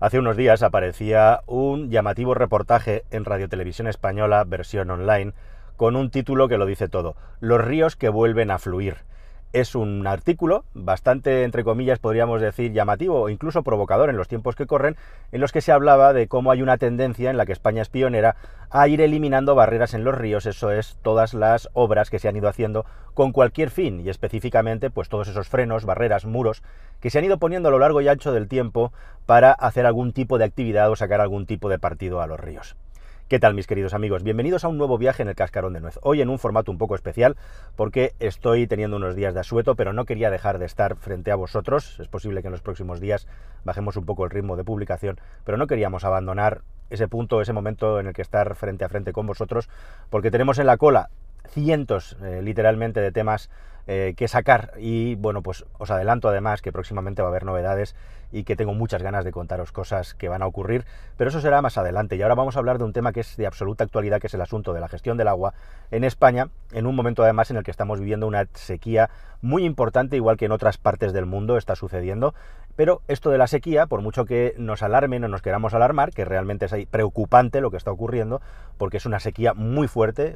Hace 0.00 0.18
unos 0.18 0.38
días 0.38 0.62
aparecía 0.62 1.42
un 1.46 1.90
llamativo 1.90 2.32
reportaje 2.32 3.04
en 3.10 3.26
Radio 3.26 3.50
Televisión 3.50 3.86
Española, 3.86 4.44
versión 4.44 4.90
online, 4.90 5.34
con 5.76 5.94
un 5.94 6.10
título 6.10 6.48
que 6.48 6.56
lo 6.56 6.64
dice 6.64 6.88
todo, 6.88 7.16
Los 7.40 7.62
ríos 7.62 7.96
que 7.96 8.08
vuelven 8.08 8.50
a 8.50 8.58
fluir. 8.58 8.96
Es 9.52 9.74
un 9.74 10.06
artículo 10.06 10.64
bastante, 10.74 11.42
entre 11.42 11.64
comillas, 11.64 11.98
podríamos 11.98 12.40
decir, 12.40 12.72
llamativo 12.72 13.22
o 13.22 13.28
incluso 13.28 13.64
provocador 13.64 14.08
en 14.08 14.16
los 14.16 14.28
tiempos 14.28 14.54
que 14.54 14.66
corren, 14.66 14.96
en 15.32 15.40
los 15.40 15.50
que 15.50 15.60
se 15.60 15.72
hablaba 15.72 16.12
de 16.12 16.28
cómo 16.28 16.52
hay 16.52 16.62
una 16.62 16.78
tendencia 16.78 17.30
en 17.30 17.36
la 17.36 17.46
que 17.46 17.52
España 17.52 17.82
es 17.82 17.88
pionera 17.88 18.36
a 18.70 18.86
ir 18.86 19.00
eliminando 19.00 19.56
barreras 19.56 19.92
en 19.92 20.04
los 20.04 20.14
ríos, 20.14 20.46
eso 20.46 20.70
es, 20.70 20.98
todas 21.02 21.34
las 21.34 21.68
obras 21.72 22.10
que 22.10 22.20
se 22.20 22.28
han 22.28 22.36
ido 22.36 22.48
haciendo 22.48 22.86
con 23.14 23.32
cualquier 23.32 23.70
fin, 23.70 23.98
y 23.98 24.08
específicamente, 24.08 24.88
pues 24.88 25.08
todos 25.08 25.26
esos 25.26 25.48
frenos, 25.48 25.84
barreras, 25.84 26.26
muros, 26.26 26.62
que 27.00 27.10
se 27.10 27.18
han 27.18 27.24
ido 27.24 27.38
poniendo 27.38 27.70
a 27.70 27.72
lo 27.72 27.80
largo 27.80 28.00
y 28.00 28.06
ancho 28.06 28.32
del 28.32 28.46
tiempo 28.46 28.92
para 29.26 29.50
hacer 29.50 29.84
algún 29.84 30.12
tipo 30.12 30.38
de 30.38 30.44
actividad 30.44 30.88
o 30.92 30.94
sacar 30.94 31.20
algún 31.20 31.46
tipo 31.46 31.68
de 31.68 31.80
partido 31.80 32.20
a 32.20 32.28
los 32.28 32.38
ríos. 32.38 32.76
¿Qué 33.30 33.38
tal 33.38 33.54
mis 33.54 33.68
queridos 33.68 33.94
amigos? 33.94 34.24
Bienvenidos 34.24 34.64
a 34.64 34.68
un 34.68 34.76
nuevo 34.76 34.98
viaje 34.98 35.22
en 35.22 35.28
el 35.28 35.36
Cascarón 35.36 35.72
de 35.72 35.80
Nuez. 35.80 36.00
Hoy 36.02 36.20
en 36.20 36.30
un 36.30 36.40
formato 36.40 36.72
un 36.72 36.78
poco 36.78 36.96
especial 36.96 37.36
porque 37.76 38.12
estoy 38.18 38.66
teniendo 38.66 38.96
unos 38.96 39.14
días 39.14 39.34
de 39.34 39.38
asueto, 39.38 39.76
pero 39.76 39.92
no 39.92 40.04
quería 40.04 40.30
dejar 40.30 40.58
de 40.58 40.66
estar 40.66 40.96
frente 40.96 41.30
a 41.30 41.36
vosotros. 41.36 42.00
Es 42.00 42.08
posible 42.08 42.42
que 42.42 42.48
en 42.48 42.50
los 42.50 42.60
próximos 42.60 42.98
días 42.98 43.28
bajemos 43.62 43.96
un 43.96 44.04
poco 44.04 44.24
el 44.24 44.32
ritmo 44.32 44.56
de 44.56 44.64
publicación, 44.64 45.20
pero 45.44 45.58
no 45.58 45.68
queríamos 45.68 46.02
abandonar 46.02 46.62
ese 46.90 47.06
punto, 47.06 47.40
ese 47.40 47.52
momento 47.52 48.00
en 48.00 48.08
el 48.08 48.14
que 48.14 48.22
estar 48.22 48.52
frente 48.56 48.84
a 48.84 48.88
frente 48.88 49.12
con 49.12 49.28
vosotros, 49.28 49.68
porque 50.10 50.32
tenemos 50.32 50.58
en 50.58 50.66
la 50.66 50.76
cola 50.76 51.08
cientos 51.50 52.16
eh, 52.24 52.40
literalmente 52.42 53.00
de 53.00 53.12
temas 53.12 53.48
eh, 53.92 54.14
que 54.16 54.28
sacar 54.28 54.70
y 54.78 55.16
bueno 55.16 55.42
pues 55.42 55.64
os 55.76 55.90
adelanto 55.90 56.28
además 56.28 56.62
que 56.62 56.70
próximamente 56.70 57.22
va 57.22 57.28
a 57.28 57.30
haber 57.32 57.44
novedades 57.44 57.96
y 58.30 58.44
que 58.44 58.54
tengo 58.54 58.72
muchas 58.72 59.02
ganas 59.02 59.24
de 59.24 59.32
contaros 59.32 59.72
cosas 59.72 60.14
que 60.14 60.28
van 60.28 60.42
a 60.42 60.46
ocurrir, 60.46 60.84
pero 61.16 61.30
eso 61.30 61.40
será 61.40 61.60
más 61.60 61.76
adelante. 61.76 62.14
Y 62.14 62.22
ahora 62.22 62.36
vamos 62.36 62.54
a 62.54 62.60
hablar 62.60 62.78
de 62.78 62.84
un 62.84 62.92
tema 62.92 63.12
que 63.12 63.18
es 63.18 63.36
de 63.36 63.48
absoluta 63.48 63.82
actualidad, 63.82 64.20
que 64.20 64.28
es 64.28 64.34
el 64.34 64.42
asunto 64.42 64.72
de 64.72 64.78
la 64.78 64.86
gestión 64.86 65.16
del 65.16 65.26
agua 65.26 65.54
en 65.90 66.04
España, 66.04 66.50
en 66.70 66.86
un 66.86 66.94
momento 66.94 67.24
además 67.24 67.50
en 67.50 67.56
el 67.56 67.64
que 67.64 67.72
estamos 67.72 67.98
viviendo 67.98 68.28
una 68.28 68.46
sequía 68.54 69.10
muy 69.42 69.64
importante, 69.64 70.14
igual 70.14 70.36
que 70.36 70.44
en 70.44 70.52
otras 70.52 70.78
partes 70.78 71.12
del 71.12 71.26
mundo 71.26 71.56
está 71.56 71.74
sucediendo. 71.74 72.32
Pero 72.80 73.02
esto 73.08 73.28
de 73.28 73.36
la 73.36 73.46
sequía, 73.46 73.84
por 73.84 74.00
mucho 74.00 74.24
que 74.24 74.54
nos 74.56 74.82
alarmen 74.82 75.22
o 75.24 75.28
nos 75.28 75.42
queramos 75.42 75.74
alarmar, 75.74 76.12
que 76.12 76.24
realmente 76.24 76.64
es 76.64 76.86
preocupante 76.86 77.60
lo 77.60 77.70
que 77.70 77.76
está 77.76 77.90
ocurriendo, 77.90 78.40
porque 78.78 78.96
es 78.96 79.04
una 79.04 79.20
sequía 79.20 79.52
muy 79.52 79.86
fuerte, 79.86 80.34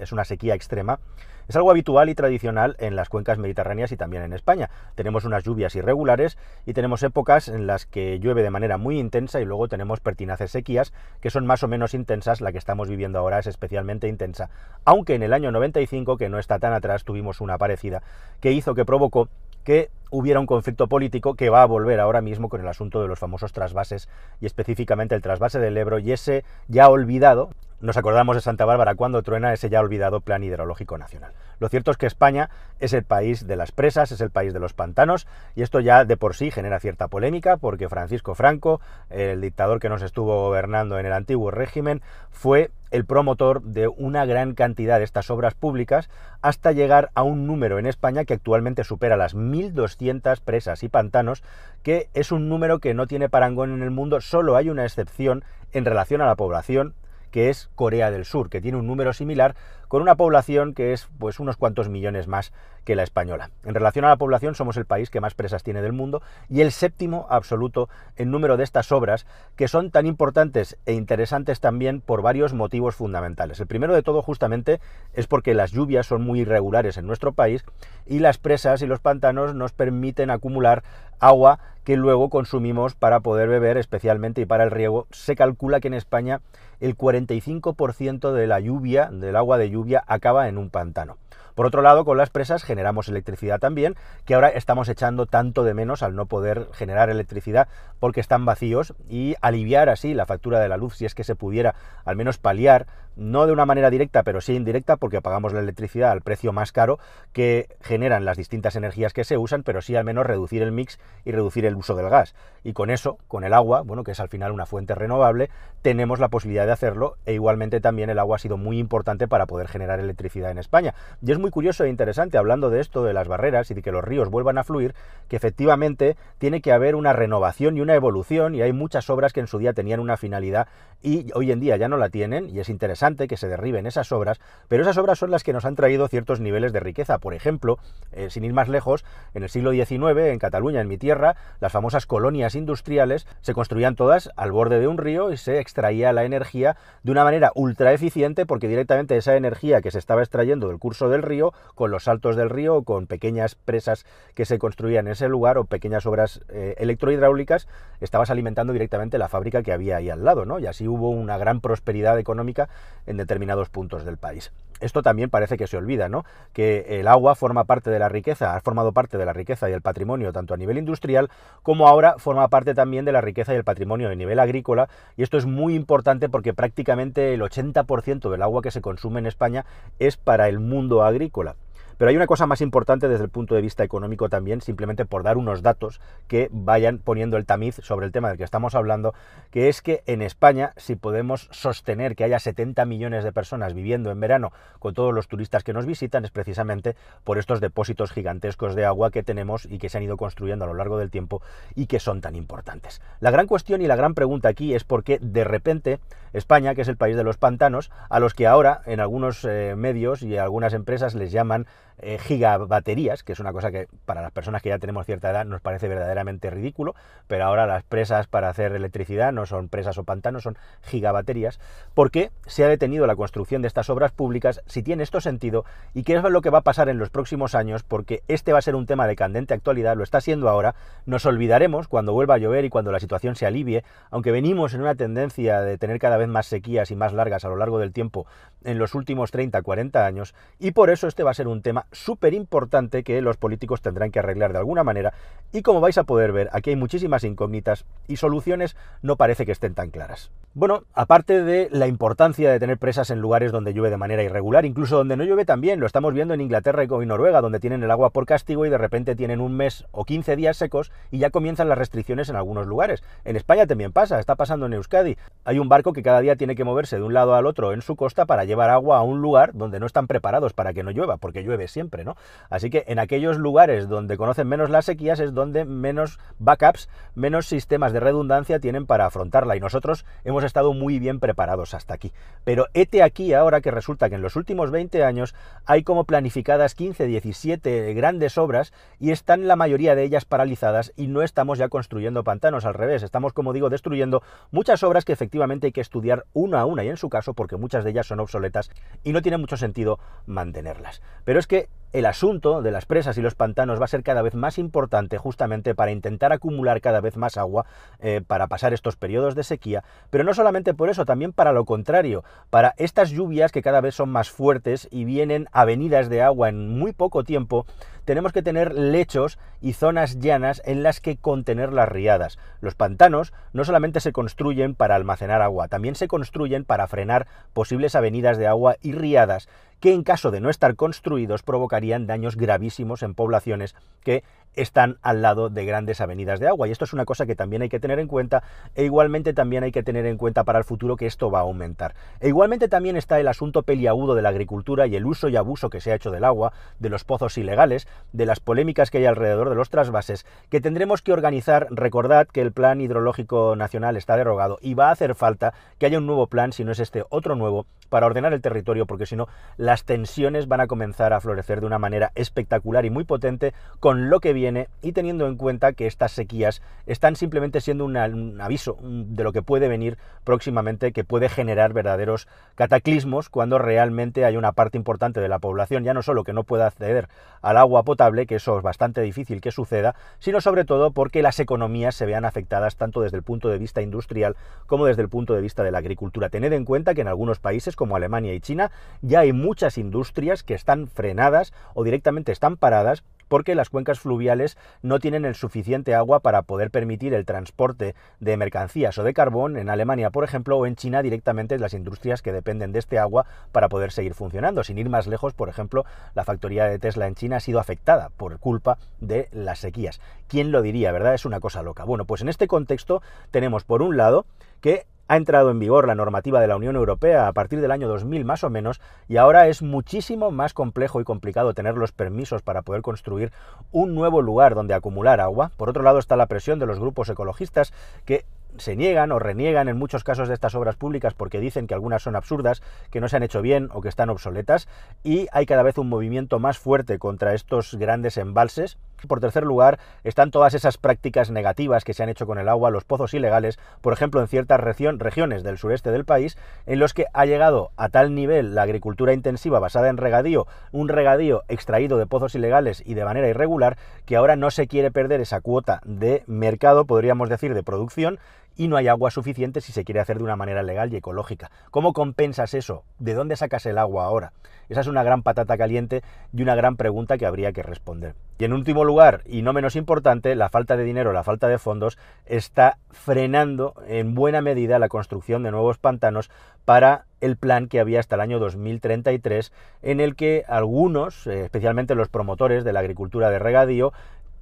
es 0.00 0.10
una 0.10 0.24
sequía 0.24 0.54
extrema, 0.54 1.00
es 1.48 1.56
algo 1.56 1.70
habitual 1.70 2.08
y 2.08 2.14
tradicional 2.14 2.76
en 2.78 2.96
las 2.96 3.10
cuencas 3.10 3.36
mediterráneas 3.36 3.92
y 3.92 3.98
también 3.98 4.22
en 4.22 4.32
España. 4.32 4.70
Tenemos 4.94 5.26
unas 5.26 5.44
lluvias 5.44 5.76
irregulares 5.76 6.38
y 6.64 6.72
tenemos 6.72 7.02
épocas 7.02 7.48
en 7.48 7.66
las 7.66 7.84
que 7.84 8.18
llueve 8.20 8.42
de 8.42 8.48
manera 8.48 8.78
muy 8.78 8.98
intensa 8.98 9.42
y 9.42 9.44
luego 9.44 9.68
tenemos 9.68 10.00
pertinaces 10.00 10.50
sequías 10.50 10.94
que 11.20 11.28
son 11.28 11.44
más 11.44 11.62
o 11.62 11.68
menos 11.68 11.92
intensas. 11.92 12.40
La 12.40 12.52
que 12.52 12.58
estamos 12.58 12.88
viviendo 12.88 13.18
ahora 13.18 13.38
es 13.38 13.46
especialmente 13.46 14.08
intensa. 14.08 14.48
Aunque 14.86 15.14
en 15.14 15.22
el 15.24 15.34
año 15.34 15.52
95, 15.52 16.16
que 16.16 16.30
no 16.30 16.38
está 16.38 16.58
tan 16.58 16.72
atrás, 16.72 17.04
tuvimos 17.04 17.42
una 17.42 17.58
parecida 17.58 18.02
que 18.40 18.52
hizo 18.52 18.74
que 18.74 18.86
provocó 18.86 19.28
que 19.64 19.90
hubiera 20.10 20.40
un 20.40 20.46
conflicto 20.46 20.88
político 20.88 21.34
que 21.34 21.48
va 21.48 21.62
a 21.62 21.66
volver 21.66 21.98
ahora 21.98 22.20
mismo 22.20 22.48
con 22.48 22.60
el 22.60 22.68
asunto 22.68 23.00
de 23.00 23.08
los 23.08 23.18
famosos 23.18 23.52
trasvases 23.52 24.08
y 24.40 24.46
específicamente 24.46 25.14
el 25.14 25.22
trasvase 25.22 25.58
del 25.58 25.76
Ebro 25.76 25.98
y 25.98 26.12
ese 26.12 26.44
ya 26.68 26.88
olvidado, 26.90 27.50
nos 27.82 27.96
acordamos 27.96 28.36
de 28.36 28.40
Santa 28.40 28.64
Bárbara 28.64 28.94
cuando 28.94 29.22
truena 29.22 29.52
ese 29.52 29.68
ya 29.68 29.80
olvidado 29.80 30.20
Plan 30.20 30.44
Hidrológico 30.44 30.96
Nacional. 30.98 31.32
Lo 31.58 31.68
cierto 31.68 31.90
es 31.90 31.96
que 31.96 32.06
España 32.06 32.48
es 32.78 32.92
el 32.92 33.02
país 33.02 33.46
de 33.46 33.56
las 33.56 33.72
presas, 33.72 34.12
es 34.12 34.20
el 34.20 34.30
país 34.30 34.52
de 34.52 34.60
los 34.60 34.72
pantanos, 34.72 35.26
y 35.56 35.62
esto 35.62 35.80
ya 35.80 36.04
de 36.04 36.16
por 36.16 36.36
sí 36.36 36.52
genera 36.52 36.78
cierta 36.78 37.08
polémica, 37.08 37.56
porque 37.56 37.88
Francisco 37.88 38.36
Franco, 38.36 38.80
el 39.10 39.40
dictador 39.40 39.80
que 39.80 39.88
nos 39.88 40.02
estuvo 40.02 40.44
gobernando 40.44 40.98
en 40.98 41.06
el 41.06 41.12
antiguo 41.12 41.50
régimen, 41.50 42.02
fue 42.30 42.70
el 42.92 43.04
promotor 43.04 43.62
de 43.62 43.88
una 43.88 44.26
gran 44.26 44.54
cantidad 44.54 44.98
de 44.98 45.04
estas 45.04 45.30
obras 45.30 45.54
públicas 45.54 46.08
hasta 46.40 46.72
llegar 46.72 47.10
a 47.14 47.22
un 47.22 47.46
número 47.46 47.78
en 47.78 47.86
España 47.86 48.24
que 48.24 48.34
actualmente 48.34 48.84
supera 48.84 49.16
las 49.16 49.34
1.200 49.34 50.40
presas 50.40 50.82
y 50.84 50.88
pantanos, 50.88 51.42
que 51.82 52.08
es 52.14 52.30
un 52.30 52.48
número 52.48 52.78
que 52.78 52.94
no 52.94 53.08
tiene 53.08 53.28
parangón 53.28 53.72
en 53.72 53.82
el 53.82 53.90
mundo, 53.90 54.20
solo 54.20 54.56
hay 54.56 54.70
una 54.70 54.84
excepción 54.84 55.42
en 55.72 55.84
relación 55.84 56.20
a 56.20 56.26
la 56.26 56.36
población, 56.36 56.94
que 57.32 57.50
es 57.50 57.68
Corea 57.74 58.12
del 58.12 58.24
Sur, 58.24 58.48
que 58.48 58.60
tiene 58.60 58.78
un 58.78 58.86
número 58.86 59.12
similar 59.12 59.56
con 59.92 60.00
una 60.00 60.14
población 60.14 60.72
que 60.72 60.94
es 60.94 61.06
pues 61.18 61.38
unos 61.38 61.58
cuantos 61.58 61.90
millones 61.90 62.26
más 62.26 62.54
que 62.86 62.96
la 62.96 63.02
española. 63.02 63.50
En 63.62 63.74
relación 63.74 64.06
a 64.06 64.08
la 64.08 64.16
población 64.16 64.54
somos 64.54 64.78
el 64.78 64.86
país 64.86 65.10
que 65.10 65.20
más 65.20 65.34
presas 65.34 65.62
tiene 65.62 65.82
del 65.82 65.92
mundo 65.92 66.22
y 66.48 66.62
el 66.62 66.72
séptimo 66.72 67.26
absoluto 67.28 67.90
en 68.16 68.30
número 68.30 68.56
de 68.56 68.64
estas 68.64 68.90
obras 68.90 69.26
que 69.54 69.68
son 69.68 69.90
tan 69.90 70.06
importantes 70.06 70.78
e 70.86 70.94
interesantes 70.94 71.60
también 71.60 72.00
por 72.00 72.22
varios 72.22 72.54
motivos 72.54 72.94
fundamentales. 72.94 73.60
El 73.60 73.66
primero 73.66 73.92
de 73.92 74.02
todo 74.02 74.22
justamente 74.22 74.80
es 75.12 75.26
porque 75.26 75.52
las 75.52 75.72
lluvias 75.72 76.06
son 76.06 76.22
muy 76.22 76.40
irregulares 76.40 76.96
en 76.96 77.06
nuestro 77.06 77.32
país 77.32 77.62
y 78.06 78.20
las 78.20 78.38
presas 78.38 78.80
y 78.80 78.86
los 78.86 79.00
pantanos 79.00 79.54
nos 79.54 79.72
permiten 79.72 80.30
acumular 80.30 80.84
agua 81.18 81.60
que 81.84 81.96
luego 81.96 82.30
consumimos 82.30 82.94
para 82.94 83.20
poder 83.20 83.48
beber 83.48 83.76
especialmente 83.76 84.40
y 84.40 84.46
para 84.46 84.64
el 84.64 84.70
riego. 84.70 85.06
Se 85.10 85.36
calcula 85.36 85.80
que 85.80 85.88
en 85.88 85.94
España 85.94 86.40
el 86.80 86.96
45% 86.96 88.32
de 88.32 88.46
la 88.46 88.60
lluvia, 88.60 89.08
del 89.10 89.36
agua 89.36 89.58
de 89.58 89.70
lluvia, 89.70 89.81
acaba 90.06 90.48
en 90.48 90.58
un 90.58 90.70
pantano. 90.70 91.18
Por 91.54 91.66
otro 91.66 91.82
lado, 91.82 92.04
con 92.04 92.16
las 92.16 92.30
presas 92.30 92.64
generamos 92.64 93.08
electricidad 93.08 93.58
también, 93.58 93.96
que 94.24 94.34
ahora 94.34 94.48
estamos 94.48 94.88
echando 94.88 95.26
tanto 95.26 95.64
de 95.64 95.74
menos 95.74 96.02
al 96.02 96.14
no 96.14 96.26
poder 96.26 96.68
generar 96.72 97.10
electricidad 97.10 97.68
porque 98.00 98.20
están 98.20 98.44
vacíos 98.44 98.94
y 99.08 99.34
aliviar 99.40 99.88
así 99.88 100.14
la 100.14 100.26
factura 100.26 100.60
de 100.60 100.68
la 100.68 100.76
luz 100.76 100.96
si 100.96 101.04
es 101.04 101.14
que 101.14 101.24
se 101.24 101.34
pudiera 101.34 101.74
al 102.04 102.16
menos 102.16 102.38
paliar 102.38 102.86
no 103.16 103.46
de 103.46 103.52
una 103.52 103.66
manera 103.66 103.90
directa, 103.90 104.22
pero 104.22 104.40
sí 104.40 104.54
indirecta, 104.54 104.96
porque 104.96 105.20
pagamos 105.20 105.52
la 105.52 105.60
electricidad 105.60 106.10
al 106.10 106.22
precio 106.22 106.52
más 106.52 106.72
caro 106.72 106.98
que 107.32 107.68
generan 107.80 108.24
las 108.24 108.36
distintas 108.36 108.76
energías 108.76 109.12
que 109.12 109.24
se 109.24 109.36
usan, 109.36 109.62
pero 109.62 109.82
sí 109.82 109.96
al 109.96 110.04
menos 110.04 110.26
reducir 110.26 110.62
el 110.62 110.72
mix 110.72 110.98
y 111.24 111.32
reducir 111.32 111.66
el 111.66 111.76
uso 111.76 111.94
del 111.94 112.08
gas. 112.08 112.34
Y 112.64 112.72
con 112.72 112.90
eso, 112.90 113.18
con 113.28 113.44
el 113.44 113.52
agua, 113.52 113.82
bueno, 113.82 114.04
que 114.04 114.12
es 114.12 114.20
al 114.20 114.28
final 114.28 114.52
una 114.52 114.66
fuente 114.66 114.94
renovable, 114.94 115.50
tenemos 115.82 116.20
la 116.20 116.28
posibilidad 116.28 116.66
de 116.66 116.72
hacerlo 116.72 117.16
e 117.26 117.34
igualmente 117.34 117.80
también 117.80 118.10
el 118.10 118.18
agua 118.18 118.36
ha 118.36 118.38
sido 118.38 118.56
muy 118.56 118.78
importante 118.78 119.28
para 119.28 119.46
poder 119.46 119.68
generar 119.68 120.00
electricidad 120.00 120.50
en 120.50 120.58
España. 120.58 120.94
Y 121.20 121.32
es 121.32 121.38
muy 121.42 121.50
curioso 121.50 121.84
e 121.84 121.90
interesante, 121.90 122.38
hablando 122.38 122.70
de 122.70 122.80
esto, 122.80 123.04
de 123.04 123.12
las 123.12 123.28
barreras 123.28 123.70
y 123.70 123.74
de 123.74 123.82
que 123.82 123.92
los 123.92 124.02
ríos 124.02 124.30
vuelvan 124.30 124.56
a 124.56 124.64
fluir, 124.64 124.94
que 125.28 125.36
efectivamente 125.36 126.16
tiene 126.38 126.62
que 126.62 126.72
haber 126.72 126.94
una 126.94 127.12
renovación 127.12 127.76
y 127.76 127.82
una 127.82 127.94
evolución 127.94 128.54
y 128.54 128.62
hay 128.62 128.72
muchas 128.72 129.10
obras 129.10 129.34
que 129.34 129.40
en 129.40 129.46
su 129.46 129.58
día 129.58 129.74
tenían 129.74 130.00
una 130.00 130.16
finalidad 130.16 130.68
y 131.02 131.30
hoy 131.34 131.50
en 131.50 131.60
día 131.60 131.76
ya 131.76 131.88
no 131.88 131.96
la 131.96 132.08
tienen 132.08 132.48
y 132.48 132.60
es 132.60 132.68
interesante 132.68 133.28
que 133.28 133.36
se 133.36 133.48
derriben 133.48 133.86
esas 133.86 134.12
obras, 134.12 134.40
pero 134.68 134.82
esas 134.82 134.96
obras 134.98 135.18
son 135.18 135.30
las 135.30 135.42
que 135.42 135.52
nos 135.52 135.64
han 135.64 135.74
traído 135.74 136.08
ciertos 136.08 136.40
niveles 136.40 136.72
de 136.72 136.80
riqueza. 136.80 137.18
Por 137.18 137.34
ejemplo, 137.34 137.78
eh, 138.12 138.30
sin 138.30 138.44
ir 138.44 138.52
más 138.52 138.68
lejos, 138.68 139.04
en 139.34 139.42
el 139.42 139.48
siglo 139.48 139.72
XIX, 139.72 140.16
en 140.18 140.38
Cataluña, 140.38 140.80
en 140.80 140.88
mi 140.88 140.98
tierra, 140.98 141.36
las 141.60 141.72
famosas 141.72 142.06
colonias 142.06 142.54
industriales 142.54 143.26
se 143.40 143.52
construían 143.52 143.96
todas 143.96 144.30
al 144.36 144.52
borde 144.52 144.78
de 144.78 144.86
un 144.86 144.98
río 144.98 145.32
y 145.32 145.36
se 145.36 145.58
extraía 145.58 146.12
la 146.12 146.24
energía 146.24 146.76
de 147.02 147.10
una 147.10 147.24
manera 147.24 147.50
ultra 147.54 147.92
eficiente 147.92 148.46
porque 148.46 148.68
directamente 148.68 149.16
esa 149.16 149.36
energía 149.36 149.82
que 149.82 149.90
se 149.90 149.98
estaba 149.98 150.22
extrayendo 150.22 150.68
del 150.68 150.78
curso 150.78 151.08
del 151.08 151.22
río, 151.22 151.31
con 151.74 151.90
los 151.90 152.04
saltos 152.04 152.36
del 152.36 152.50
río, 152.50 152.82
con 152.82 153.06
pequeñas 153.06 153.54
presas 153.54 154.04
que 154.34 154.44
se 154.44 154.58
construían 154.58 155.06
en 155.06 155.12
ese 155.12 155.28
lugar 155.28 155.58
o 155.58 155.64
pequeñas 155.64 156.06
obras 156.06 156.40
eh, 156.48 156.74
electrohidráulicas, 156.78 157.68
estabas 158.00 158.30
alimentando 158.30 158.72
directamente 158.72 159.18
la 159.18 159.28
fábrica 159.28 159.62
que 159.62 159.72
había 159.72 159.96
ahí 159.96 160.10
al 160.10 160.24
lado, 160.24 160.44
¿no? 160.44 160.58
Y 160.58 160.66
así 160.66 160.86
hubo 160.86 161.10
una 161.10 161.38
gran 161.38 161.60
prosperidad 161.60 162.18
económica 162.18 162.68
en 163.06 163.16
determinados 163.16 163.68
puntos 163.68 164.04
del 164.04 164.16
país. 164.16 164.52
Esto 164.82 165.02
también 165.02 165.30
parece 165.30 165.56
que 165.56 165.66
se 165.66 165.76
olvida, 165.76 166.08
¿no? 166.08 166.24
Que 166.52 167.00
el 167.00 167.08
agua 167.08 167.34
forma 167.34 167.64
parte 167.64 167.90
de 167.90 167.98
la 167.98 168.08
riqueza, 168.08 168.56
ha 168.56 168.60
formado 168.60 168.92
parte 168.92 169.16
de 169.16 169.24
la 169.24 169.32
riqueza 169.32 169.70
y 169.70 169.72
el 169.72 169.80
patrimonio 169.82 170.32
tanto 170.32 170.54
a 170.54 170.56
nivel 170.56 170.78
industrial 170.78 171.30
como 171.62 171.88
ahora 171.88 172.16
forma 172.18 172.48
parte 172.48 172.74
también 172.74 173.04
de 173.04 173.12
la 173.12 173.20
riqueza 173.20 173.52
y 173.54 173.56
el 173.56 173.64
patrimonio 173.64 174.08
a 174.08 174.14
nivel 174.14 174.38
agrícola. 174.38 174.88
Y 175.16 175.22
esto 175.22 175.38
es 175.38 175.46
muy 175.46 175.74
importante 175.74 176.28
porque 176.28 176.52
prácticamente 176.52 177.32
el 177.34 177.40
80% 177.40 178.30
del 178.30 178.42
agua 178.42 178.62
que 178.62 178.70
se 178.70 178.80
consume 178.80 179.20
en 179.20 179.26
España 179.26 179.64
es 179.98 180.16
para 180.16 180.48
el 180.48 180.60
mundo 180.60 181.02
agrícola. 181.02 181.56
Pero 181.98 182.08
hay 182.08 182.16
una 182.16 182.26
cosa 182.26 182.46
más 182.46 182.60
importante 182.60 183.08
desde 183.08 183.24
el 183.24 183.30
punto 183.30 183.54
de 183.54 183.62
vista 183.62 183.84
económico 183.84 184.28
también, 184.28 184.60
simplemente 184.60 185.04
por 185.04 185.22
dar 185.22 185.36
unos 185.36 185.62
datos 185.62 186.00
que 186.28 186.48
vayan 186.52 186.98
poniendo 186.98 187.36
el 187.36 187.46
tamiz 187.46 187.80
sobre 187.82 188.06
el 188.06 188.12
tema 188.12 188.28
del 188.28 188.38
que 188.38 188.44
estamos 188.44 188.74
hablando, 188.74 189.14
que 189.50 189.68
es 189.68 189.82
que 189.82 190.02
en 190.06 190.22
España, 190.22 190.72
si 190.76 190.96
podemos 190.96 191.48
sostener 191.50 192.16
que 192.16 192.24
haya 192.24 192.38
70 192.38 192.84
millones 192.84 193.24
de 193.24 193.32
personas 193.32 193.74
viviendo 193.74 194.10
en 194.10 194.20
verano 194.20 194.52
con 194.78 194.94
todos 194.94 195.14
los 195.14 195.28
turistas 195.28 195.64
que 195.64 195.72
nos 195.72 195.86
visitan, 195.86 196.24
es 196.24 196.30
precisamente 196.30 196.96
por 197.24 197.38
estos 197.38 197.60
depósitos 197.60 198.12
gigantescos 198.12 198.74
de 198.74 198.84
agua 198.84 199.10
que 199.10 199.22
tenemos 199.22 199.66
y 199.66 199.78
que 199.78 199.88
se 199.88 199.98
han 199.98 200.04
ido 200.04 200.16
construyendo 200.16 200.64
a 200.64 200.68
lo 200.68 200.74
largo 200.74 200.98
del 200.98 201.10
tiempo 201.10 201.42
y 201.74 201.86
que 201.86 202.00
son 202.00 202.20
tan 202.20 202.34
importantes. 202.34 203.00
La 203.20 203.30
gran 203.30 203.46
cuestión 203.46 203.82
y 203.82 203.86
la 203.86 203.96
gran 203.96 204.14
pregunta 204.14 204.48
aquí 204.48 204.74
es 204.74 204.84
por 204.84 205.04
qué 205.04 205.18
de 205.20 205.44
repente 205.44 206.00
España, 206.32 206.74
que 206.74 206.82
es 206.82 206.88
el 206.88 206.96
país 206.96 207.16
de 207.16 207.24
los 207.24 207.36
pantanos, 207.36 207.90
a 208.08 208.20
los 208.20 208.34
que 208.34 208.46
ahora 208.46 208.82
en 208.86 209.00
algunos 209.00 209.44
eh, 209.44 209.74
medios 209.76 210.22
y 210.22 210.36
algunas 210.36 210.74
empresas 210.74 211.14
les 211.14 211.32
llaman 211.32 211.66
eh, 212.02 212.18
gigabaterías, 212.18 213.22
que 213.22 213.32
es 213.32 213.38
una 213.38 213.52
cosa 213.52 213.70
que 213.70 213.86
para 214.04 214.22
las 214.22 214.32
personas 214.32 214.60
que 214.60 214.70
ya 214.70 214.78
tenemos 214.78 215.06
cierta 215.06 215.30
edad 215.30 215.44
nos 215.44 215.60
parece 215.60 215.86
verdaderamente 215.86 216.50
ridículo, 216.50 216.96
pero 217.28 217.44
ahora 217.44 217.64
las 217.66 217.84
presas 217.84 218.26
para 218.26 218.48
hacer 218.48 218.72
electricidad 218.72 219.32
no 219.32 219.46
son 219.46 219.68
presas 219.68 219.98
o 219.98 220.04
pantanos, 220.04 220.42
son 220.42 220.58
gigabaterías, 220.82 221.60
porque 221.94 222.32
se 222.46 222.64
ha 222.64 222.68
detenido 222.68 223.06
la 223.06 223.14
construcción 223.14 223.62
de 223.62 223.68
estas 223.68 223.88
obras 223.88 224.10
públicas, 224.10 224.62
si 224.66 224.82
tiene 224.82 225.04
esto 225.04 225.20
sentido, 225.20 225.64
y 225.94 226.02
qué 226.02 226.14
es 226.14 226.22
lo 226.22 226.42
que 226.42 226.50
va 226.50 226.58
a 226.58 226.62
pasar 226.62 226.88
en 226.88 226.98
los 226.98 227.10
próximos 227.10 227.54
años, 227.54 227.84
porque 227.84 228.22
este 228.26 228.52
va 228.52 228.58
a 228.58 228.62
ser 228.62 228.74
un 228.74 228.86
tema 228.86 229.06
de 229.06 229.14
candente 229.14 229.54
actualidad, 229.54 229.96
lo 229.96 230.02
está 230.02 230.20
siendo 230.20 230.48
ahora, 230.48 230.74
nos 231.06 231.24
olvidaremos 231.24 231.86
cuando 231.86 232.12
vuelva 232.12 232.34
a 232.34 232.38
llover 232.38 232.64
y 232.64 232.70
cuando 232.70 232.90
la 232.90 232.98
situación 232.98 233.36
se 233.36 233.46
alivie, 233.46 233.84
aunque 234.10 234.32
venimos 234.32 234.74
en 234.74 234.80
una 234.80 234.96
tendencia 234.96 235.60
de 235.60 235.78
tener 235.78 236.00
cada 236.00 236.16
vez 236.16 236.28
más 236.28 236.46
sequías 236.46 236.90
y 236.90 236.96
más 236.96 237.12
largas 237.12 237.44
a 237.44 237.48
lo 237.48 237.56
largo 237.56 237.78
del 237.78 237.92
tiempo 237.92 238.26
en 238.64 238.78
los 238.78 238.96
últimos 238.96 239.30
30, 239.30 239.62
40 239.62 240.04
años, 240.04 240.34
y 240.58 240.72
por 240.72 240.90
eso 240.90 241.06
este 241.06 241.22
va 241.22 241.30
a 241.30 241.34
ser 241.34 241.46
un 241.46 241.62
tema 241.62 241.86
súper 241.92 242.34
importante 242.34 243.02
que 243.02 243.20
los 243.20 243.36
políticos 243.36 243.80
tendrán 243.80 244.10
que 244.10 244.18
arreglar 244.18 244.52
de 244.52 244.58
alguna 244.58 244.84
manera, 244.84 245.12
y 245.52 245.62
como 245.62 245.80
vais 245.80 245.98
a 245.98 246.04
poder 246.04 246.32
ver, 246.32 246.48
aquí 246.52 246.70
hay 246.70 246.76
muchísimas 246.76 247.24
incógnitas 247.24 247.84
y 248.08 248.16
soluciones 248.16 248.76
no 249.02 249.16
parece 249.16 249.46
que 249.46 249.52
estén 249.52 249.74
tan 249.74 249.90
claras. 249.90 250.30
Bueno, 250.54 250.84
aparte 250.92 251.42
de 251.42 251.68
la 251.72 251.86
importancia 251.86 252.52
de 252.52 252.60
tener 252.60 252.76
presas 252.76 253.08
en 253.08 253.20
lugares 253.20 253.52
donde 253.52 253.72
llueve 253.72 253.88
de 253.88 253.96
manera 253.96 254.22
irregular, 254.22 254.66
incluso 254.66 254.98
donde 254.98 255.16
no 255.16 255.24
llueve 255.24 255.46
también, 255.46 255.80
lo 255.80 255.86
estamos 255.86 256.12
viendo 256.12 256.34
en 256.34 256.42
Inglaterra 256.42 256.84
y 256.84 257.06
Noruega, 257.06 257.40
donde 257.40 257.58
tienen 257.58 257.82
el 257.82 257.90
agua 257.90 258.10
por 258.10 258.26
castigo 258.26 258.66
y 258.66 258.68
de 258.68 258.76
repente 258.76 259.16
tienen 259.16 259.40
un 259.40 259.56
mes 259.56 259.86
o 259.92 260.04
15 260.04 260.36
días 260.36 260.58
secos 260.58 260.92
y 261.10 261.16
ya 261.16 261.30
comienzan 261.30 261.70
las 261.70 261.78
restricciones 261.78 262.28
en 262.28 262.36
algunos 262.36 262.66
lugares. 262.66 263.02
En 263.24 263.36
España 263.36 263.66
también 263.66 263.92
pasa, 263.92 264.20
está 264.20 264.34
pasando 264.34 264.66
en 264.66 264.74
Euskadi. 264.74 265.16
Hay 265.46 265.58
un 265.58 265.70
barco 265.70 265.94
que 265.94 266.02
cada 266.02 266.20
día 266.20 266.36
tiene 266.36 266.54
que 266.54 266.64
moverse 266.64 266.96
de 266.96 267.02
un 267.02 267.14
lado 267.14 267.34
al 267.34 267.46
otro 267.46 267.72
en 267.72 267.80
su 267.80 267.96
costa 267.96 268.26
para 268.26 268.44
llevar 268.44 268.68
agua 268.68 268.98
a 268.98 269.02
un 269.02 269.22
lugar 269.22 269.52
donde 269.54 269.80
no 269.80 269.86
están 269.86 270.06
preparados 270.06 270.52
para 270.52 270.74
que 270.74 270.82
no 270.82 270.90
llueva, 270.90 271.16
porque 271.16 271.44
llueve 271.44 271.66
siempre, 271.66 272.04
¿no? 272.04 272.14
Así 272.50 272.68
que 272.68 272.84
en 272.88 272.98
aquellos 272.98 273.38
lugares 273.38 273.88
donde 273.88 274.18
conocen 274.18 274.48
menos 274.48 274.68
las 274.68 274.84
sequías 274.84 275.18
es 275.18 275.32
donde 275.32 275.64
menos 275.64 276.18
backups, 276.38 276.90
menos 277.14 277.46
sistemas 277.46 277.94
de 277.94 278.00
redundancia 278.00 278.60
tienen 278.60 278.84
para 278.84 279.06
afrontarla 279.06 279.56
y 279.56 279.60
nosotros 279.60 280.04
hemos 280.42 280.50
estado 280.50 280.72
muy 280.72 280.98
bien 280.98 281.20
preparados 281.20 281.72
hasta 281.72 281.94
aquí. 281.94 282.12
Pero 282.42 282.66
hete 282.74 283.04
aquí 283.04 283.32
ahora 283.32 283.60
que 283.60 283.70
resulta 283.70 284.08
que 284.08 284.16
en 284.16 284.22
los 284.22 284.34
últimos 284.34 284.72
20 284.72 285.04
años 285.04 285.36
hay 285.66 285.84
como 285.84 286.04
planificadas 286.04 286.74
15, 286.74 287.06
17 287.06 287.94
grandes 287.94 288.38
obras 288.38 288.72
y 288.98 289.12
están 289.12 289.46
la 289.46 289.54
mayoría 289.54 289.94
de 289.94 290.02
ellas 290.02 290.24
paralizadas 290.24 290.92
y 290.96 291.06
no 291.06 291.22
estamos 291.22 291.58
ya 291.58 291.68
construyendo 291.68 292.24
pantanos, 292.24 292.64
al 292.64 292.74
revés, 292.74 293.04
estamos 293.04 293.32
como 293.32 293.52
digo 293.52 293.70
destruyendo 293.70 294.22
muchas 294.50 294.82
obras 294.82 295.04
que 295.04 295.12
efectivamente 295.12 295.68
hay 295.68 295.72
que 295.72 295.80
estudiar 295.80 296.24
una 296.32 296.60
a 296.60 296.66
una 296.66 296.82
y 296.82 296.88
en 296.88 296.96
su 296.96 297.08
caso 297.08 297.34
porque 297.34 297.56
muchas 297.56 297.84
de 297.84 297.90
ellas 297.90 298.08
son 298.08 298.18
obsoletas 298.18 298.70
y 299.04 299.12
no 299.12 299.22
tiene 299.22 299.38
mucho 299.38 299.56
sentido 299.56 300.00
mantenerlas. 300.26 301.02
Pero 301.24 301.38
es 301.38 301.46
que 301.46 301.68
el 301.92 302.06
asunto 302.06 302.62
de 302.62 302.70
las 302.70 302.86
presas 302.86 303.18
y 303.18 303.22
los 303.22 303.34
pantanos 303.34 303.80
va 303.80 303.84
a 303.84 303.88
ser 303.88 304.02
cada 304.02 304.22
vez 304.22 304.34
más 304.34 304.58
importante 304.58 305.18
justamente 305.18 305.74
para 305.74 305.92
intentar 305.92 306.32
acumular 306.32 306.80
cada 306.80 307.00
vez 307.00 307.16
más 307.16 307.36
agua 307.36 307.66
eh, 308.00 308.22
para 308.26 308.46
pasar 308.46 308.72
estos 308.72 308.96
periodos 308.96 309.34
de 309.34 309.44
sequía, 309.44 309.84
pero 310.10 310.24
no 310.24 310.34
solamente 310.34 310.74
por 310.74 310.88
eso, 310.88 311.04
también 311.04 311.32
para 311.32 311.52
lo 311.52 311.64
contrario, 311.64 312.24
para 312.50 312.74
estas 312.76 313.10
lluvias 313.10 313.52
que 313.52 313.62
cada 313.62 313.80
vez 313.80 313.94
son 313.94 314.10
más 314.10 314.30
fuertes 314.30 314.88
y 314.90 315.04
vienen 315.04 315.48
avenidas 315.52 316.08
de 316.08 316.22
agua 316.22 316.48
en 316.48 316.78
muy 316.78 316.92
poco 316.92 317.24
tiempo, 317.24 317.66
tenemos 318.04 318.32
que 318.32 318.42
tener 318.42 318.74
lechos 318.74 319.38
y 319.60 319.74
zonas 319.74 320.18
llanas 320.18 320.60
en 320.64 320.82
las 320.82 321.00
que 321.00 321.16
contener 321.16 321.72
las 321.72 321.88
riadas. 321.88 322.38
Los 322.60 322.74
pantanos 322.74 323.32
no 323.52 323.64
solamente 323.64 324.00
se 324.00 324.12
construyen 324.12 324.74
para 324.74 324.96
almacenar 324.96 325.40
agua, 325.40 325.68
también 325.68 325.94
se 325.94 326.08
construyen 326.08 326.64
para 326.64 326.88
frenar 326.88 327.26
posibles 327.52 327.94
avenidas 327.94 328.38
de 328.38 328.48
agua 328.48 328.76
y 328.82 328.92
riadas 328.92 329.48
que 329.82 329.92
en 329.92 330.04
caso 330.04 330.30
de 330.30 330.40
no 330.40 330.48
estar 330.48 330.76
construidos 330.76 331.42
provocarían 331.42 332.06
daños 332.06 332.36
gravísimos 332.36 333.02
en 333.02 333.14
poblaciones 333.14 333.74
que 334.04 334.22
están 334.54 334.98
al 335.02 335.22
lado 335.22 335.48
de 335.48 335.64
grandes 335.64 336.00
avenidas 336.00 336.40
de 336.40 336.48
agua. 336.48 336.68
Y 336.68 336.70
esto 336.72 336.84
es 336.84 336.92
una 336.92 337.04
cosa 337.04 337.26
que 337.26 337.34
también 337.34 337.62
hay 337.62 337.68
que 337.68 337.80
tener 337.80 337.98
en 337.98 338.06
cuenta 338.06 338.42
e 338.74 338.84
igualmente 338.84 339.32
también 339.32 339.64
hay 339.64 339.72
que 339.72 339.82
tener 339.82 340.06
en 340.06 340.16
cuenta 340.16 340.44
para 340.44 340.58
el 340.58 340.64
futuro 340.64 340.96
que 340.96 341.06
esto 341.06 341.30
va 341.30 341.40
a 341.40 341.42
aumentar. 341.42 341.94
E 342.20 342.28
igualmente 342.28 342.68
también 342.68 342.96
está 342.96 343.18
el 343.20 343.28
asunto 343.28 343.62
peliagudo 343.62 344.14
de 344.14 344.22
la 344.22 344.28
agricultura 344.28 344.86
y 344.86 344.96
el 344.96 345.06
uso 345.06 345.28
y 345.28 345.36
abuso 345.36 345.70
que 345.70 345.80
se 345.80 345.92
ha 345.92 345.94
hecho 345.94 346.10
del 346.10 346.24
agua, 346.24 346.52
de 346.78 346.88
los 346.88 347.04
pozos 347.04 347.38
ilegales, 347.38 347.88
de 348.12 348.26
las 348.26 348.40
polémicas 348.40 348.90
que 348.90 348.98
hay 348.98 349.06
alrededor 349.06 349.48
de 349.48 349.56
los 349.56 349.70
trasvases, 349.70 350.26
que 350.50 350.60
tendremos 350.60 351.02
que 351.02 351.12
organizar. 351.12 351.66
Recordad 351.70 352.26
que 352.26 352.42
el 352.42 352.52
Plan 352.52 352.80
Hidrológico 352.80 353.56
Nacional 353.56 353.96
está 353.96 354.16
derogado 354.16 354.58
y 354.60 354.74
va 354.74 354.88
a 354.88 354.92
hacer 354.92 355.14
falta 355.14 355.54
que 355.78 355.86
haya 355.86 355.98
un 355.98 356.06
nuevo 356.06 356.26
plan, 356.26 356.52
si 356.52 356.64
no 356.64 356.72
es 356.72 356.80
este 356.80 357.04
otro 357.08 357.36
nuevo, 357.36 357.66
para 357.88 358.06
ordenar 358.06 358.32
el 358.32 358.40
territorio, 358.40 358.86
porque 358.86 359.04
si 359.04 359.16
no, 359.16 359.28
las 359.58 359.84
tensiones 359.84 360.48
van 360.48 360.62
a 360.62 360.66
comenzar 360.66 361.12
a 361.12 361.20
florecer 361.20 361.60
de 361.60 361.66
una 361.66 361.78
manera 361.78 362.10
espectacular 362.14 362.86
y 362.86 362.90
muy 362.90 363.04
potente 363.04 363.52
con 363.80 364.08
lo 364.08 364.20
que 364.20 364.32
viene 364.32 364.41
y 364.82 364.92
teniendo 364.92 365.26
en 365.26 365.36
cuenta 365.36 365.72
que 365.72 365.86
estas 365.86 366.12
sequías 366.12 366.62
están 366.86 367.16
simplemente 367.16 367.60
siendo 367.60 367.84
un 367.84 368.40
aviso 368.40 368.78
de 368.82 369.24
lo 369.24 369.32
que 369.32 369.42
puede 369.42 369.68
venir 369.68 369.98
próximamente, 370.24 370.92
que 370.92 371.04
puede 371.04 371.28
generar 371.28 371.72
verdaderos 371.72 372.28
cataclismos 372.54 373.28
cuando 373.28 373.58
realmente 373.58 374.24
hay 374.24 374.36
una 374.36 374.52
parte 374.52 374.76
importante 374.76 375.20
de 375.20 375.28
la 375.28 375.38
población, 375.38 375.84
ya 375.84 375.94
no 375.94 376.02
solo 376.02 376.24
que 376.24 376.32
no 376.32 376.44
pueda 376.44 376.66
acceder 376.66 377.08
al 377.40 377.56
agua 377.56 377.82
potable, 377.82 378.26
que 378.26 378.36
eso 378.36 378.56
es 378.56 378.62
bastante 378.62 379.00
difícil 379.00 379.40
que 379.40 379.50
suceda, 379.50 379.94
sino 380.18 380.40
sobre 380.40 380.64
todo 380.64 380.92
porque 380.92 381.22
las 381.22 381.40
economías 381.40 381.94
se 381.94 382.06
vean 382.06 382.24
afectadas 382.24 382.76
tanto 382.76 383.00
desde 383.00 383.16
el 383.16 383.22
punto 383.22 383.48
de 383.48 383.58
vista 383.58 383.82
industrial 383.82 384.36
como 384.66 384.86
desde 384.86 385.02
el 385.02 385.08
punto 385.08 385.34
de 385.34 385.40
vista 385.40 385.62
de 385.62 385.70
la 385.70 385.78
agricultura. 385.78 386.28
Tened 386.28 386.52
en 386.52 386.64
cuenta 386.64 386.94
que 386.94 387.00
en 387.00 387.08
algunos 387.08 387.38
países, 387.40 387.76
como 387.76 387.96
Alemania 387.96 388.34
y 388.34 388.40
China, 388.40 388.70
ya 389.00 389.20
hay 389.20 389.32
muchas 389.32 389.78
industrias 389.78 390.42
que 390.42 390.54
están 390.54 390.88
frenadas 390.88 391.52
o 391.74 391.84
directamente 391.84 392.32
están 392.32 392.56
paradas 392.56 393.04
porque 393.32 393.54
las 393.54 393.70
cuencas 393.70 393.98
fluviales 393.98 394.58
no 394.82 394.98
tienen 394.98 395.24
el 395.24 395.34
suficiente 395.34 395.94
agua 395.94 396.20
para 396.20 396.42
poder 396.42 396.70
permitir 396.70 397.14
el 397.14 397.24
transporte 397.24 397.94
de 398.20 398.36
mercancías 398.36 398.98
o 398.98 399.04
de 399.04 399.14
carbón 399.14 399.56
en 399.56 399.70
Alemania, 399.70 400.10
por 400.10 400.22
ejemplo, 400.22 400.58
o 400.58 400.66
en 400.66 400.76
China 400.76 401.00
directamente 401.00 401.58
las 401.58 401.72
industrias 401.72 402.20
que 402.20 402.30
dependen 402.30 402.72
de 402.72 402.80
este 402.80 402.98
agua 402.98 403.24
para 403.50 403.70
poder 403.70 403.90
seguir 403.90 404.12
funcionando. 404.12 404.62
Sin 404.64 404.76
ir 404.76 404.90
más 404.90 405.06
lejos, 405.06 405.32
por 405.32 405.48
ejemplo, 405.48 405.86
la 406.14 406.24
factoría 406.24 406.66
de 406.66 406.78
Tesla 406.78 407.06
en 407.06 407.14
China 407.14 407.36
ha 407.36 407.40
sido 407.40 407.58
afectada 407.58 408.10
por 408.10 408.38
culpa 408.38 408.76
de 409.00 409.30
las 409.32 409.60
sequías. 409.60 410.02
¿Quién 410.28 410.52
lo 410.52 410.60
diría, 410.60 410.92
verdad? 410.92 411.14
Es 411.14 411.24
una 411.24 411.40
cosa 411.40 411.62
loca. 411.62 411.84
Bueno, 411.84 412.04
pues 412.04 412.20
en 412.20 412.28
este 412.28 412.46
contexto 412.46 413.00
tenemos 413.30 413.64
por 413.64 413.80
un 413.80 413.96
lado 413.96 414.26
que 414.60 414.84
ha 415.08 415.16
entrado 415.16 415.50
en 415.50 415.58
vigor 415.58 415.86
la 415.86 415.94
normativa 415.94 416.40
de 416.40 416.46
la 416.46 416.56
Unión 416.56 416.76
Europea 416.76 417.28
a 417.28 417.32
partir 417.32 417.60
del 417.60 417.70
año 417.70 417.88
2000 417.88 418.24
más 418.24 418.44
o 418.44 418.50
menos 418.50 418.80
y 419.08 419.16
ahora 419.16 419.48
es 419.48 419.62
muchísimo 419.62 420.30
más 420.30 420.54
complejo 420.54 421.00
y 421.00 421.04
complicado 421.04 421.54
tener 421.54 421.76
los 421.76 421.92
permisos 421.92 422.42
para 422.42 422.62
poder 422.62 422.82
construir 422.82 423.32
un 423.70 423.94
nuevo 423.94 424.22
lugar 424.22 424.54
donde 424.54 424.74
acumular 424.74 425.20
agua. 425.20 425.50
Por 425.56 425.68
otro 425.68 425.82
lado 425.82 425.98
está 425.98 426.16
la 426.16 426.26
presión 426.26 426.58
de 426.58 426.66
los 426.66 426.78
grupos 426.78 427.08
ecologistas 427.08 427.72
que 428.04 428.24
se 428.58 428.76
niegan 428.76 429.12
o 429.12 429.18
reniegan 429.18 429.68
en 429.68 429.78
muchos 429.78 430.04
casos 430.04 430.28
de 430.28 430.34
estas 430.34 430.54
obras 430.54 430.76
públicas 430.76 431.14
porque 431.14 431.40
dicen 431.40 431.66
que 431.66 431.74
algunas 431.74 432.02
son 432.02 432.16
absurdas, 432.16 432.62
que 432.90 433.00
no 433.00 433.08
se 433.08 433.16
han 433.16 433.22
hecho 433.22 433.42
bien 433.42 433.70
o 433.72 433.80
que 433.80 433.88
están 433.88 434.10
obsoletas 434.10 434.68
y 435.02 435.26
hay 435.32 435.46
cada 435.46 435.62
vez 435.62 435.78
un 435.78 435.88
movimiento 435.88 436.38
más 436.38 436.58
fuerte 436.58 436.98
contra 436.98 437.34
estos 437.34 437.74
grandes 437.74 438.16
embalses 438.16 438.78
por 439.06 439.20
tercer 439.20 439.44
lugar, 439.44 439.78
están 440.04 440.30
todas 440.30 440.54
esas 440.54 440.78
prácticas 440.78 441.30
negativas 441.30 441.84
que 441.84 441.94
se 441.94 442.02
han 442.02 442.08
hecho 442.08 442.26
con 442.26 442.38
el 442.38 442.48
agua, 442.48 442.70
los 442.70 442.84
pozos 442.84 443.14
ilegales, 443.14 443.58
por 443.80 443.92
ejemplo, 443.92 444.20
en 444.20 444.28
ciertas 444.28 444.60
regiones 444.60 445.42
del 445.42 445.58
sureste 445.58 445.90
del 445.90 446.04
país, 446.04 446.36
en 446.66 446.78
los 446.78 446.94
que 446.94 447.06
ha 447.12 447.26
llegado 447.26 447.70
a 447.76 447.88
tal 447.88 448.14
nivel 448.14 448.54
la 448.54 448.62
agricultura 448.62 449.12
intensiva 449.12 449.58
basada 449.58 449.88
en 449.88 449.96
regadío, 449.96 450.46
un 450.72 450.88
regadío 450.88 451.42
extraído 451.48 451.98
de 451.98 452.06
pozos 452.06 452.34
ilegales 452.34 452.82
y 452.84 452.94
de 452.94 453.04
manera 453.04 453.28
irregular, 453.28 453.76
que 454.06 454.16
ahora 454.16 454.36
no 454.36 454.50
se 454.50 454.66
quiere 454.66 454.90
perder 454.90 455.20
esa 455.20 455.40
cuota 455.40 455.80
de 455.84 456.24
mercado, 456.26 456.84
podríamos 456.84 457.28
decir, 457.28 457.54
de 457.54 457.62
producción, 457.62 458.18
y 458.56 458.68
no 458.68 458.76
hay 458.76 458.88
agua 458.88 459.10
suficiente 459.10 459.60
si 459.60 459.72
se 459.72 459.84
quiere 459.84 460.00
hacer 460.00 460.18
de 460.18 460.24
una 460.24 460.36
manera 460.36 460.62
legal 460.62 460.92
y 460.92 460.96
ecológica. 460.96 461.50
¿Cómo 461.70 461.92
compensas 461.92 462.54
eso? 462.54 462.84
¿De 462.98 463.14
dónde 463.14 463.36
sacas 463.36 463.66
el 463.66 463.78
agua 463.78 464.04
ahora? 464.04 464.32
Esa 464.68 464.80
es 464.80 464.86
una 464.86 465.02
gran 465.02 465.22
patata 465.22 465.58
caliente 465.58 466.02
y 466.32 466.42
una 466.42 466.54
gran 466.54 466.76
pregunta 466.76 467.18
que 467.18 467.26
habría 467.26 467.52
que 467.52 467.62
responder. 467.62 468.14
Y 468.38 468.44
en 468.44 468.52
último 468.52 468.84
lugar, 468.84 469.22
y 469.26 469.42
no 469.42 469.52
menos 469.52 469.76
importante, 469.76 470.34
la 470.34 470.48
falta 470.48 470.76
de 470.76 470.84
dinero, 470.84 471.12
la 471.12 471.22
falta 471.22 471.46
de 471.48 471.58
fondos, 471.58 471.98
está 472.26 472.78
frenando 472.90 473.74
en 473.86 474.14
buena 474.14 474.40
medida 474.40 474.78
la 474.78 474.88
construcción 474.88 475.42
de 475.42 475.50
nuevos 475.50 475.78
pantanos 475.78 476.30
para 476.64 477.04
el 477.20 477.36
plan 477.36 477.68
que 477.68 477.80
había 477.80 478.00
hasta 478.00 478.16
el 478.16 478.20
año 478.20 478.38
2033, 478.38 479.52
en 479.82 480.00
el 480.00 480.16
que 480.16 480.44
algunos, 480.48 481.26
eh, 481.26 481.44
especialmente 481.44 481.94
los 481.94 482.08
promotores 482.08 482.64
de 482.64 482.72
la 482.72 482.80
agricultura 482.80 483.30
de 483.30 483.38
regadío, 483.38 483.92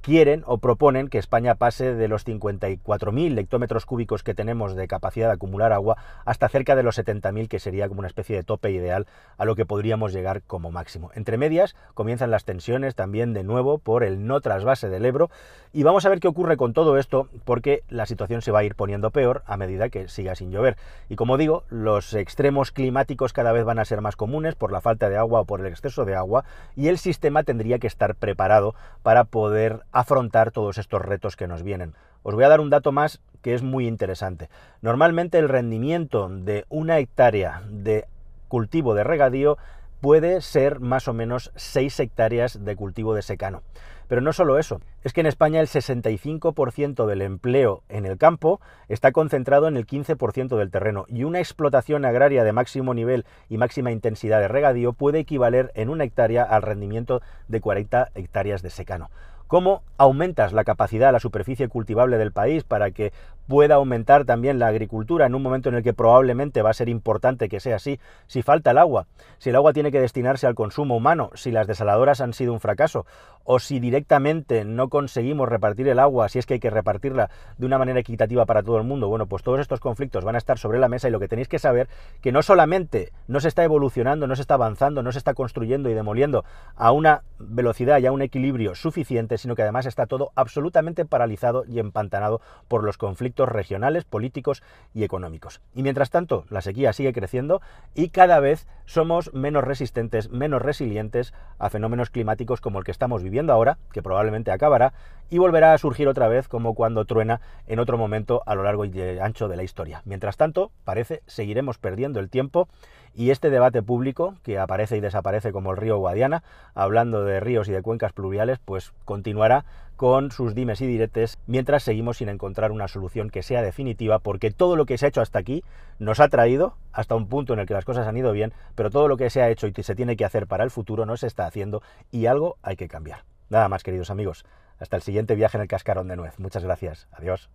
quieren 0.02 0.42
o 0.47 0.59
proponen 0.59 1.09
que 1.09 1.19
España 1.19 1.54
pase 1.54 1.95
de 1.95 2.09
los 2.09 2.26
54.000 2.26 3.38
hectómetros 3.38 3.87
cúbicos 3.87 4.23
que 4.23 4.35
tenemos 4.35 4.75
de 4.75 4.88
capacidad 4.88 5.28
de 5.28 5.35
acumular 5.35 5.73
agua 5.73 5.97
hasta 6.25 6.49
cerca 6.49 6.76
de 6.76 6.83
los 6.83 6.99
70.000, 6.99 7.49
que 7.49 7.59
sería 7.59 7.88
como 7.88 8.00
una 8.00 8.09
especie 8.09 8.37
de 8.37 8.42
tope 8.42 8.71
ideal 8.71 9.07
a 9.37 9.45
lo 9.45 9.57
que 9.57 9.66
podríamos 9.66 10.12
llegar 10.12 10.42
como 10.42 10.71
máximo. 10.71 11.11
Entre 11.14 11.37
medias 11.37 11.76
comienzan 11.95 12.30
las 12.30 12.45
tensiones 12.45 12.95
también 12.95 13.33
de 13.35 13.45
nuevo 13.45 13.78
por 13.78 14.04
el 14.04 14.26
no 14.26 14.40
trasvase 14.40 14.88
del 14.88 15.04
Ebro 15.04 15.30
y 15.73 15.83
vamos 15.83 16.04
a 16.04 16.09
ver 16.09 16.21
qué 16.21 16.28
ocurre 16.28 16.57
con 16.57 16.73
todo 16.73 16.99
esto 16.99 17.28
porque 17.45 17.83
la 17.88 18.07
situación 18.07 18.42
se 18.42 18.50
va 18.50 18.61
a 18.61 18.64
ir 18.64 18.75
poniendo 18.75 19.11
peor 19.11 19.42
a 19.47 19.57
medida 19.57 19.88
que 19.88 20.09
siga 20.09 20.35
sin 20.35 20.50
llover. 20.50 20.76
Y 21.09 21.16
como 21.16 21.37
digo, 21.37 21.64
los 21.69 22.14
extremos 22.14 22.73
climáticos 22.73 23.33
cada 23.33 23.52
vez 23.52 23.64
van 23.64 23.78
a 23.78 23.85
ser 23.85 24.00
más 24.00 24.16
comunes 24.16 24.54
por 24.54 24.73
la 24.73 24.80
falta 24.80 25.09
de 25.09 25.16
agua 25.16 25.40
o 25.40 25.45
por 25.45 25.61
el 25.61 25.66
exceso 25.66 26.04
de 26.04 26.14
agua 26.14 26.45
y 26.75 26.88
el 26.88 26.99
sistema 26.99 27.42
tendría 27.42 27.78
que 27.78 27.87
estar 27.87 28.14
preparado 28.14 28.75
para 29.02 29.25
poder 29.25 29.83
afrontar 29.92 30.50
todos 30.50 30.78
estos 30.78 31.02
retos 31.02 31.37
que 31.37 31.47
nos 31.47 31.62
vienen. 31.62 31.94
Os 32.23 32.35
voy 32.35 32.44
a 32.44 32.49
dar 32.49 32.61
un 32.61 32.70
dato 32.70 32.92
más 32.92 33.20
que 33.42 33.54
es 33.54 33.62
muy 33.62 33.87
interesante. 33.87 34.49
Normalmente 34.82 35.38
el 35.38 35.49
rendimiento 35.49 36.28
de 36.28 36.66
una 36.68 36.99
hectárea 36.99 37.62
de 37.68 38.06
cultivo 38.49 38.94
de 38.94 39.04
regadío 39.04 39.56
puede 40.00 40.40
ser 40.40 40.80
más 40.80 41.09
o 41.09 41.14
menos 41.14 41.52
6 41.56 42.00
hectáreas 42.00 42.64
de 42.64 42.76
cultivo 42.76 43.14
de 43.14 43.23
secano. 43.23 43.62
Pero 44.09 44.23
no 44.23 44.32
solo 44.32 44.59
eso, 44.59 44.80
es 45.04 45.12
que 45.12 45.20
en 45.20 45.26
España 45.26 45.61
el 45.61 45.68
65% 45.68 47.06
del 47.06 47.23
empleo 47.23 47.85
en 47.88 48.06
el 48.06 48.18
campo 48.18 48.61
está 48.88 49.12
concentrado 49.12 49.68
en 49.68 49.76
el 49.76 49.87
15% 49.87 50.56
del 50.56 50.73
terreno 50.73 51.04
y 51.06 51.23
una 51.23 51.38
explotación 51.38 52.04
agraria 52.04 52.42
de 52.42 52.52
máximo 52.52 52.92
nivel 52.92 53.25
y 53.49 53.56
máxima 53.56 53.92
intensidad 53.92 54.40
de 54.40 54.49
regadío 54.49 54.94
puede 54.94 55.20
equivaler 55.20 55.70
en 55.76 55.90
una 55.90 56.02
hectárea 56.02 56.42
al 56.42 56.62
rendimiento 56.62 57.23
de 57.47 57.61
40 57.61 58.11
hectáreas 58.16 58.62
de 58.62 58.70
secano. 58.70 59.11
¿Cómo 59.50 59.83
aumentas 59.99 60.52
la 60.52 60.62
capacidad, 60.62 61.11
la 61.11 61.19
superficie 61.19 61.66
cultivable 61.66 62.19
del 62.19 62.30
país 62.30 62.62
para 62.62 62.92
que 62.92 63.12
pueda 63.50 63.75
aumentar 63.75 64.25
también 64.26 64.61
la 64.61 64.69
agricultura 64.69 65.26
en 65.26 65.35
un 65.35 65.42
momento 65.42 65.71
en 65.71 65.75
el 65.75 65.83
que 65.83 65.92
probablemente 65.92 66.62
va 66.62 66.71
a 66.71 66.73
ser 66.73 66.88
importante 66.88 67.49
que 67.49 67.59
sea 67.59 67.76
así, 67.76 67.99
si 68.28 68.42
falta 68.42 68.71
el 68.71 68.78
agua, 68.78 69.09
si 69.38 69.50
el 69.50 69.57
agua 69.57 69.73
tiene 69.73 69.90
que 69.90 70.00
destinarse 70.00 70.47
al 70.47 70.54
consumo 70.54 70.97
humano, 70.97 71.33
si 71.35 71.50
las 71.50 71.66
desaladoras 71.66 72.21
han 72.21 72.33
sido 72.33 72.52
un 72.52 72.61
fracaso, 72.61 73.07
o 73.42 73.59
si 73.59 73.80
directamente 73.80 74.64
no 74.64 74.88
conseguimos 74.88 75.49
repartir 75.49 75.88
el 75.88 75.99
agua, 75.99 76.28
si 76.28 76.38
es 76.38 76.47
que 76.47 76.54
hay 76.54 76.61
que 76.61 76.71
repartirla 76.71 77.28
de 77.59 77.66
una 77.66 77.76
manera 77.76 77.99
equitativa 77.99 78.47
para 78.47 78.62
todo 78.62 78.78
el 78.78 78.85
mundo, 78.85 79.09
bueno, 79.09 79.26
pues 79.26 79.42
todos 79.42 79.59
estos 79.59 79.80
conflictos 79.80 80.25
van 80.25 80.37
a 80.37 80.38
estar 80.38 80.57
sobre 80.57 80.78
la 80.78 80.87
mesa 80.87 81.09
y 81.09 81.11
lo 81.11 81.19
que 81.19 81.26
tenéis 81.26 81.49
que 81.49 81.59
saber 81.59 81.88
que 82.21 82.30
no 82.30 82.42
solamente 82.42 83.11
no 83.26 83.40
se 83.40 83.49
está 83.49 83.64
evolucionando, 83.64 84.28
no 84.28 84.37
se 84.37 84.42
está 84.42 84.54
avanzando, 84.54 85.02
no 85.02 85.11
se 85.11 85.19
está 85.19 85.35
construyendo 85.35 85.90
y 85.90 85.95
demoliendo 85.95 86.45
a 86.76 86.92
una 86.92 87.23
velocidad 87.40 87.99
y 87.99 88.07
a 88.07 88.12
un 88.12 88.23
equilibrio 88.23 88.76
suficiente, 88.76 89.38
sino 89.38 89.57
que 89.57 89.62
además 89.62 89.87
está 89.87 90.07
todo 90.07 90.30
absolutamente 90.37 91.04
paralizado 91.04 91.64
y 91.66 91.80
empantanado 91.80 92.40
por 92.69 92.85
los 92.85 92.97
conflictos 92.97 93.39
regionales, 93.49 94.04
políticos 94.04 94.62
y 94.94 95.04
económicos. 95.04 95.61
Y 95.75 95.82
mientras 95.82 96.11
tanto, 96.11 96.44
la 96.50 96.61
sequía 96.61 96.92
sigue 96.92 97.12
creciendo 97.12 97.61
y 97.94 98.11
cada 98.11 98.40
vez 98.40 98.66
somos 98.87 99.32
menos 99.32 99.64
resistentes, 99.64 100.30
menos 100.30 100.62
resilientes 100.62 101.32
a 101.59 101.70
fenómenos 101.70 102.11
climáticos 102.11 102.61
como 102.61 102.78
el 102.78 102.85
que 102.85 102.90
estamos 102.90 103.23
viviendo 103.23 103.52
ahora, 103.52 103.78
que 103.92 104.02
probablemente 104.02 104.50
acabará, 104.50 104.92
y 105.31 105.39
volverá 105.39 105.73
a 105.73 105.79
surgir 105.79 106.09
otra 106.09 106.29
vez 106.29 106.49
como 106.49 106.75
cuando 106.75 107.05
truena 107.05 107.41
en 107.67 107.79
otro 107.79 107.97
momento 107.97 108.43
a 108.47 108.55
lo 108.55 108.63
largo 108.63 108.85
y 108.85 109.01
ancho 109.21 109.49
de 109.49 109.57
la 109.57 109.63
historia. 109.63 110.03
Mientras 110.05 110.37
tanto, 110.37 110.73
parece 110.85 111.23
seguiremos 111.27 111.79
perdiendo 111.79 112.21
el 112.21 112.29
tiempo 112.29 112.69
y 113.15 113.31
este 113.31 113.51
debate 113.51 113.83
público, 113.83 114.35
que 114.43 114.59
aparece 114.59 114.97
y 114.97 115.01
desaparece 115.01 115.53
como 115.53 115.73
el 115.73 115.77
río 115.77 115.99
Guadiana, 115.99 116.43
hablando 116.75 117.25
de 117.25 117.41
ríos 117.41 117.69
y 117.69 117.73
de 117.73 117.83
cuencas 117.83 118.13
pluviales, 118.13 118.59
pues 118.65 118.93
continuará 119.05 119.65
con 119.97 120.31
sus 120.31 120.55
dimes 120.55 120.81
y 120.81 120.87
diretes 120.87 121.37
mientras 121.47 121.83
seguimos 121.83 122.19
sin 122.19 122.31
encontrar 122.31 122.73
una 122.73 122.89
solución 122.89 123.29
que 123.29 123.43
sea 123.43 123.63
definitiva, 123.63 124.19
porque 124.19 124.51
todo 124.51 124.77
lo 124.77 124.87
que 124.87 124.97
se 124.97 125.07
ha 125.07 125.09
hecho 125.11 125.21
hasta 125.21 125.39
aquí 125.39 125.63
nos 125.99 126.21
ha 126.21 126.29
traído 126.29 126.75
hasta 126.93 127.15
un 127.15 127.29
punto 127.29 127.53
en 127.53 127.59
el 127.59 127.67
que 127.67 127.75
las 127.75 127.85
cosas 127.85 128.07
han 128.07 128.17
ido 128.17 128.33
bien, 128.33 128.53
pero 128.75 128.91
todo 128.91 129.09
lo 129.09 129.17
que 129.17 129.29
se 129.29 129.43
ha 129.43 129.51
hecho 129.51 129.67
y 129.67 129.73
se 129.83 129.95
tiene 129.95 130.17
que 130.17 130.25
hacer 130.25 130.47
para 130.47 130.65
el 130.65 130.71
futuro 130.71 131.05
no 131.05 131.17
se 131.17 131.27
está 131.27 131.47
haciendo 131.47 131.83
y 132.11 132.27
algo 132.27 132.57
hay 132.63 132.77
que 132.77 132.89
cambiar. 132.89 133.25
Nada 133.51 133.69
más, 133.69 133.83
queridos 133.83 134.11
amigos. 134.11 134.47
Hasta 134.81 134.97
el 134.97 135.03
siguiente 135.03 135.35
viaje 135.35 135.59
en 135.59 135.63
el 135.63 135.69
cascarón 135.69 136.09
de 136.09 136.17
nuez. 136.17 136.39
Muchas 136.39 136.65
gracias. 136.65 137.07
Adiós. 137.13 137.51